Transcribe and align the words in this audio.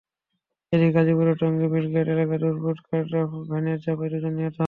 এদিকে 0.73 0.95
গাজীপুরের 0.95 1.35
টঙ্গী 1.41 1.67
মিলগেট 1.73 2.07
এলাকায় 2.09 2.39
দুপুরে 2.43 2.81
কাভার্ড 2.83 3.17
ভ্যানের 3.49 3.77
চাপায় 3.83 4.09
দুজন 4.11 4.33
নিহত 4.37 4.47
হন। 4.47 4.59